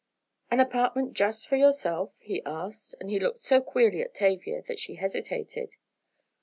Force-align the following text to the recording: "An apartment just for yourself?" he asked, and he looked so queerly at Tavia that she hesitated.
"An 0.49 0.59
apartment 0.59 1.13
just 1.13 1.47
for 1.47 1.57
yourself?" 1.57 2.11
he 2.17 2.41
asked, 2.43 2.95
and 2.99 3.11
he 3.11 3.19
looked 3.19 3.37
so 3.41 3.61
queerly 3.61 4.01
at 4.01 4.15
Tavia 4.15 4.63
that 4.67 4.79
she 4.79 4.95
hesitated. 4.95 5.75